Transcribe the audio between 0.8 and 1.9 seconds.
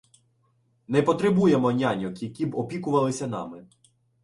Не потребуємо